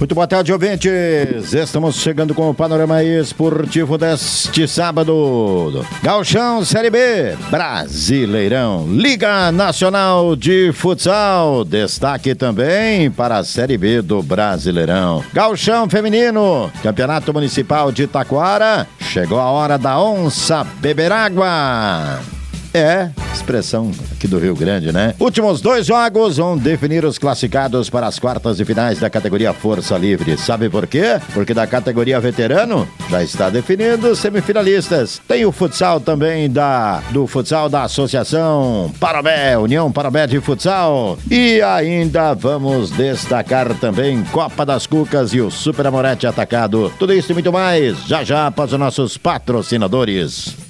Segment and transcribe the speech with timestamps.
[0.00, 1.52] Muito boa tarde, ouvintes.
[1.52, 5.84] Estamos chegando com o panorama esportivo deste sábado.
[6.02, 11.66] Galchão Série B, Brasileirão, Liga Nacional de Futsal.
[11.66, 15.22] Destaque também para a Série B do Brasileirão.
[15.34, 18.86] Galchão Feminino, Campeonato Municipal de Taquara.
[19.00, 22.39] Chegou a hora da onça beber água.
[22.72, 25.14] É, expressão aqui do Rio Grande, né?
[25.18, 29.96] Últimos dois jogos vão definir os classificados para as quartas de finais da categoria Força
[29.98, 30.36] Livre.
[30.38, 31.20] Sabe por quê?
[31.34, 35.20] Porque da categoria veterano já está definido os semifinalistas.
[35.26, 41.18] Tem o futsal também da do futsal da Associação Parabé, União Parabé de Futsal.
[41.30, 46.92] E ainda vamos destacar também Copa das Cucas e o Super Amorete Atacado.
[46.98, 50.69] Tudo isso e muito mais já já após os nossos patrocinadores.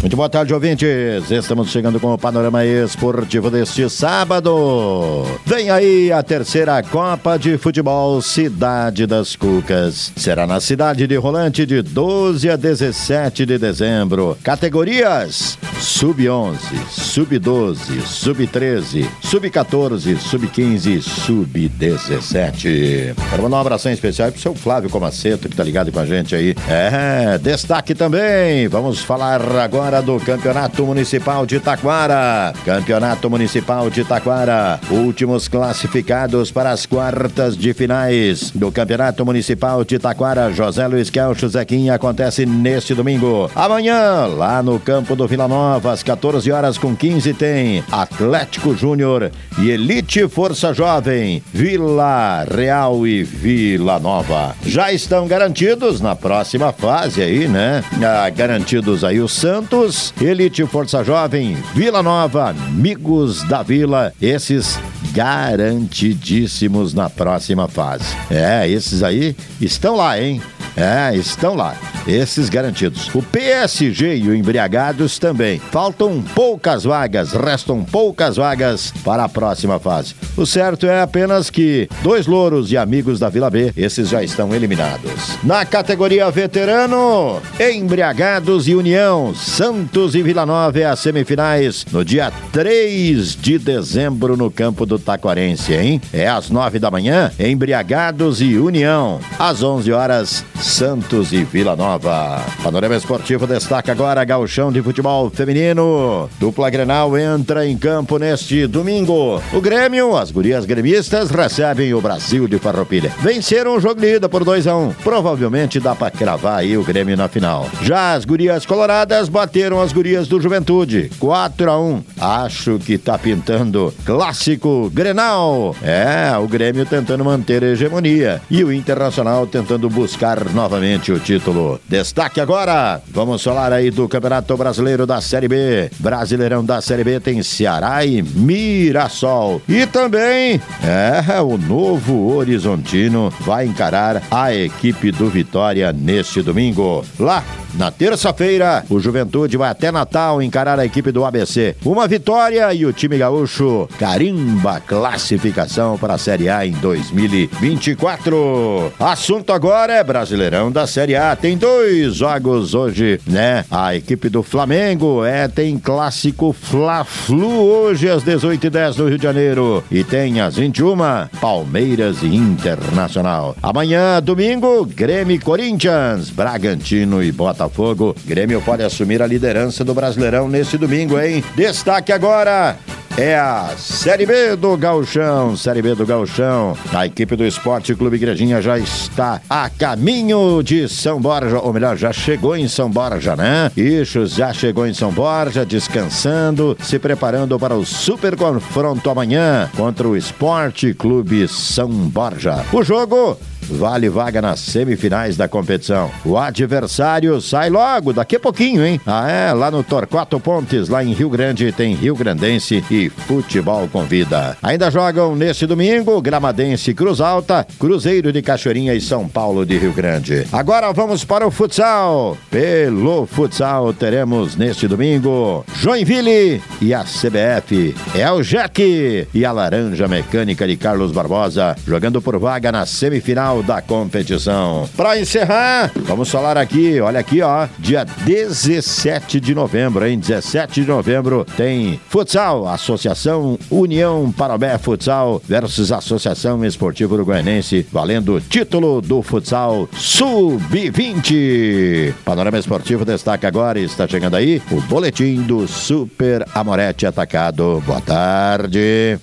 [0.00, 1.28] Muito boa tarde, ouvintes.
[1.28, 5.24] Estamos chegando com o panorama esportivo deste sábado.
[5.44, 10.12] Vem aí a terceira Copa de Futebol Cidade das Cucas.
[10.14, 14.38] Será na cidade de Rolante de 12 a 17 de dezembro.
[14.44, 16.56] Categorias: Sub-11,
[16.90, 23.16] Sub-12, Sub-13, Sub-14, Sub-15, Sub-17.
[23.30, 26.36] Quero mandar um abração especial pro seu Flávio Comaceto, que tá ligado com a gente
[26.36, 26.54] aí.
[26.68, 28.68] É, destaque também.
[28.68, 32.52] Vamos falar agora do Campeonato Municipal de Taquara.
[32.64, 34.78] Campeonato Municipal de Taquara.
[34.90, 40.52] Últimos classificados para as quartas de finais do Campeonato Municipal de Taquara.
[40.52, 43.50] José Luiz Kelcho Zequinha acontece neste domingo.
[43.54, 49.32] Amanhã, lá no campo do Vila Nova, às 14 horas com 15, tem Atlético Júnior
[49.58, 54.54] e Elite Força Jovem, Vila Real e Vila Nova.
[54.64, 57.82] Já estão garantidos na próxima fase aí, né?
[58.04, 59.77] Ah, garantidos aí o Santos
[60.20, 64.76] Elite Força Jovem, Vila Nova, Amigos da Vila, esses
[65.12, 68.04] garantidíssimos na próxima fase.
[68.28, 70.42] É, esses aí estão lá, hein?
[70.78, 71.74] É, estão lá.
[72.06, 73.12] Esses garantidos.
[73.12, 75.58] O PSG e o Embriagados também.
[75.58, 80.14] Faltam poucas vagas, restam poucas vagas para a próxima fase.
[80.36, 84.54] O certo é apenas que dois louros e amigos da Vila B, esses já estão
[84.54, 85.36] eliminados.
[85.42, 92.32] Na categoria veterano, Embriagados e União, Santos e Vila Nova é as semifinais no dia
[92.52, 96.00] 3 de dezembro no campo do Taquarense, hein?
[96.12, 99.18] É às 9 da manhã, Embriagados e União.
[99.38, 102.44] Às 11 horas, Santos e Vila Nova.
[102.62, 106.28] Panorama Esportivo destaca agora Gauchão de Futebol Feminino.
[106.38, 109.42] Dupla Grenal entra em campo neste domingo.
[109.52, 113.12] O Grêmio, as gurias gremistas, recebem o Brasil de Farroupilha.
[113.20, 114.92] Venceram o jogo de ida por 2 a 1 um.
[114.92, 117.68] Provavelmente dá pra cravar aí o Grêmio na final.
[117.82, 121.10] Já as gurias coloradas bateram as gurias do Juventude.
[121.18, 125.74] 4 a 1 Acho que tá pintando clássico Grenal.
[125.82, 131.80] É, o Grêmio tentando manter a hegemonia e o Internacional tentando buscar novamente o título.
[131.88, 135.88] Destaque agora, vamos falar aí do Campeonato Brasileiro da Série B.
[136.00, 139.62] Brasileirão da Série B tem Ceará e Mirassol.
[139.68, 147.04] E também, é, o novo Horizontino vai encarar a equipe do Vitória neste domingo.
[147.20, 147.44] Lá
[147.74, 151.76] na terça-feira, o Juventude vai até Natal encarar a equipe do ABC.
[151.84, 158.92] Uma vitória e o time gaúcho carimba classificação para a Série A em 2024.
[158.98, 161.34] Assunto agora é brasileiro Brasileirão da Série A.
[161.34, 163.64] Tem dois jogos hoje, né?
[163.68, 169.82] A equipe do Flamengo é tem clássico Fla-Flu hoje às 18h10 no Rio de Janeiro
[169.90, 170.96] e tem às 21
[171.40, 173.56] Palmeiras e Internacional.
[173.60, 178.14] Amanhã, domingo, Grêmio Corinthians, Bragantino e Botafogo.
[178.24, 181.42] Grêmio pode assumir a liderança do Brasileirão nesse domingo, hein?
[181.56, 182.76] Destaque agora
[183.18, 185.56] é a Série B do Gauchão.
[185.56, 186.76] Série B do Gauchão.
[186.94, 191.96] A equipe do Esporte Clube Igrejinha já está a caminho de São Borja, ou melhor,
[191.96, 193.72] já chegou em São Borja, né?
[193.76, 200.06] Isso, já chegou em São Borja, descansando, se preparando para o super confronto amanhã contra
[200.06, 202.64] o Esporte Clube São Borja.
[202.72, 203.36] O jogo
[203.68, 206.10] vale vaga nas semifinais da competição.
[206.24, 209.00] O adversário sai logo, daqui a pouquinho, hein?
[209.06, 213.88] Ah, é, lá no Torquato Pontes, lá em Rio Grande, tem Rio Grandense e Futebol
[213.88, 214.56] Convida.
[214.62, 219.92] Ainda jogam neste domingo Gramadense Cruz Alta, Cruzeiro de Cachoeirinha e São Paulo de Rio
[219.92, 220.46] Grande.
[220.52, 222.36] Agora vamos para o futsal.
[222.50, 227.94] Pelo futsal teremos neste domingo Joinville e a CBF.
[228.14, 233.57] É o Jack e a Laranja Mecânica de Carlos Barbosa jogando por vaga na semifinal
[233.58, 234.88] final da competição.
[234.96, 240.18] Para encerrar, vamos falar aqui, olha aqui, ó, dia 17 de novembro, hein?
[240.18, 249.00] 17 de novembro tem futsal, Associação União Parobé Futsal versus Associação Esportiva Uruguaianense, valendo título
[249.00, 252.14] do futsal Sub-20.
[252.24, 257.82] Panorama Esportivo destaca agora, está chegando aí o boletim do Super Amorete Atacado.
[257.86, 259.18] Boa tarde.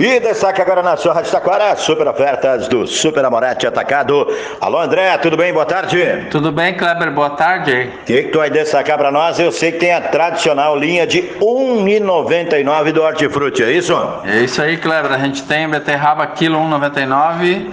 [0.00, 4.28] E destaque agora na sua Rádio Taquara, super ofertas do Super Amorete Atacado.
[4.60, 5.52] Alô André, tudo bem?
[5.52, 6.28] Boa tarde.
[6.30, 7.10] Tudo bem, Kleber?
[7.10, 7.90] Boa tarde.
[8.02, 9.40] O que, que tu vai destacar para nós?
[9.40, 13.92] Eu sei que tem a tradicional linha de R$ 1,99 do Hortifruti, é isso?
[14.24, 15.12] É isso aí, Kleber.
[15.12, 17.72] A gente tem beterraba quilo 1,99,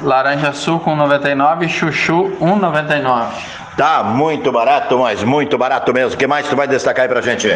[0.00, 3.26] laranja suco 1,99 chuchu 1,99.
[3.76, 6.14] Tá muito barato, mas muito barato mesmo.
[6.14, 7.46] O que mais tu vai destacar aí pra gente?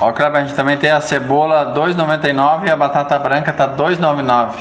[0.00, 4.54] Ó, Kleber, a gente também tem a cebola 2,99 e a batata branca tá 2,99.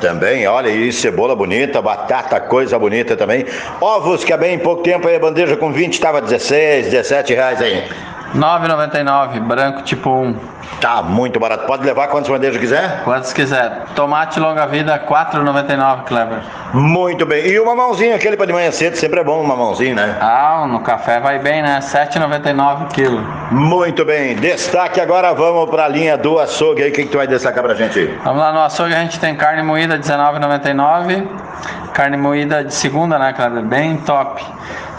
[0.00, 3.46] Também, olha aí, cebola bonita, batata, coisa bonita também.
[3.80, 7.62] Ovos, que há bem pouco tempo aí a bandeja com 20 estava 16, 17 reais
[7.62, 7.88] aí.
[8.34, 10.36] 9,99, branco tipo 1.
[10.80, 11.66] Tá muito barato.
[11.66, 13.02] Pode levar quantas bandejas quiser?
[13.04, 13.84] Quantas quiser.
[13.94, 16.38] Tomate longa vida, 4,99, Kleber.
[16.72, 17.46] Muito bem.
[17.46, 20.16] E o mamãozinho, aquele para de manhã cedo, sempre é bom um mamãozinho, né?
[20.20, 21.78] Ah, no café vai bem, né?
[21.80, 23.20] 7,99 quilo.
[23.50, 24.34] Muito bem.
[24.36, 26.90] Destaque agora, vamos para a linha do açougue aí.
[26.90, 28.06] O que, que tu vai destacar pra gente?
[28.24, 31.26] Vamos lá no açougue, a gente tem carne moída 19,99.
[31.92, 33.62] Carne moída de segunda, né, Kleber?
[33.62, 34.42] Bem top.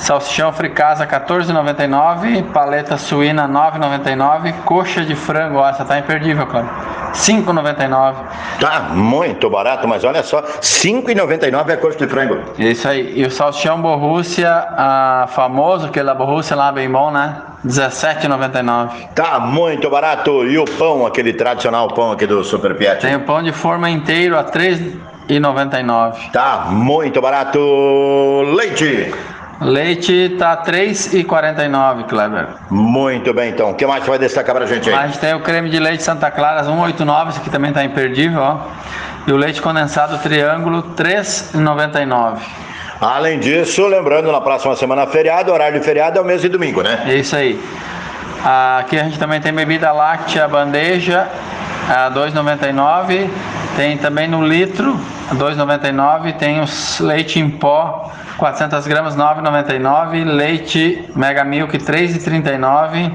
[0.04, 6.70] Salsichão fricasa 14,99, paleta suína 9,99, coxa de frango, ó, essa tá imperdível, claro.
[7.14, 8.16] 5,99.
[8.60, 12.38] Tá muito barato, mas olha só, 5,99 é coxa de frango.
[12.60, 13.18] Isso aí.
[13.18, 17.38] E o salsichão Borrússia, a famoso, que é da Borrússia lá bem bom, né?
[17.66, 18.90] 17,99.
[19.16, 20.44] Tá muito barato.
[20.44, 23.00] E o pão, aquele tradicional pão aqui do Super Piet?
[23.00, 26.32] Tem o pão de forma inteiro a 3,99.
[26.34, 27.58] Tá muito barato.
[28.54, 29.14] Leite.
[29.64, 32.48] Leite tá 3,49, Kleber.
[32.70, 33.72] Muito bem, então.
[33.72, 34.96] O que mais vai destacar pra gente aí?
[34.96, 38.42] A gente tem o creme de leite Santa Clara 189, esse aqui também tá imperdível,
[38.42, 38.58] ó.
[39.26, 42.40] E o leite condensado triângulo 3,99.
[43.00, 46.82] Além disso, lembrando, na próxima semana feriado, horário de feriado é o mês de domingo,
[46.82, 47.04] né?
[47.08, 47.60] É isso aí.
[48.80, 51.28] Aqui a gente também tem bebida láctea bandeja
[51.90, 53.30] a 2,99.
[53.76, 55.00] Tem também no litro
[55.32, 56.34] 2,99.
[56.34, 60.24] Tem os leite em pó 400 gramas 9,99.
[60.24, 63.12] Leite Mega Milk 3,39.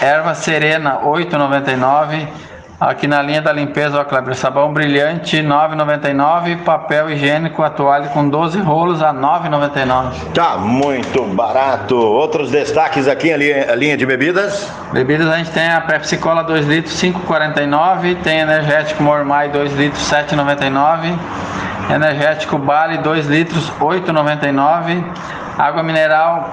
[0.00, 2.26] Erva Serena 8,99.
[2.80, 8.58] Aqui na linha da limpeza, ó, Kleber, sabão brilhante 9,99, papel higiênico atual com 12
[8.60, 10.32] rolos a 9,99.
[10.32, 11.94] Tá muito barato.
[11.94, 14.72] Outros destaques aqui, a linha, a linha de bebidas?
[14.94, 20.02] Bebidas a gente tem a Pepsi Cola 2 litros 5,49, tem energético Mormai 2 litros
[20.10, 21.18] 7,99,
[21.88, 25.04] energético Bali 2 litros 8,99,
[25.58, 26.48] água mineral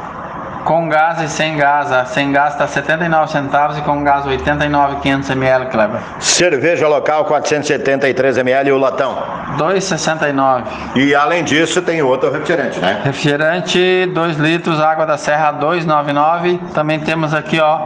[0.67, 1.89] com gás e sem gás.
[1.93, 6.01] A sem gás está 79 centavos e com gás 89,500 ml, Kleber.
[6.19, 9.15] Cerveja local 473 ml e o latão?
[9.57, 10.63] 2,69.
[10.97, 12.99] E além disso tem outro refrigerante, né?
[13.01, 16.59] Refrigerante 2 litros, água da serra 2,99.
[16.73, 17.79] Também temos aqui, ó,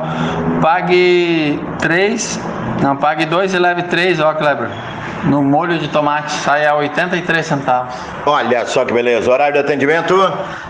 [0.60, 2.40] pague 3,
[2.82, 4.70] não, pague 2 e leve 3, ó, Kleber.
[5.26, 7.94] No molho de tomate sai a 83 centavos.
[8.26, 9.32] Olha só que beleza.
[9.32, 10.16] Horário de atendimento?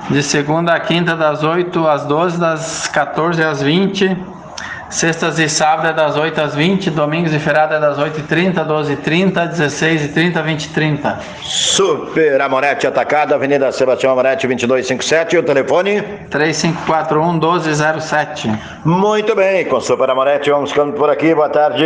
[0.10, 4.17] De segunda a quinta, das 8 às 12, das 14 às 20.
[4.89, 9.50] Sextas e sábados é das 8 às 20, domingos e feriado é das 8h30, 12h30,
[9.50, 11.15] 16h30, 20h30.
[11.43, 16.01] Super Amorete Atacado, Avenida Sebastião Amorete 2257 e o telefone?
[16.29, 18.51] 3541 1207.
[18.84, 21.86] Muito bem, com Super Amorete vamos ficando por aqui, boa tarde.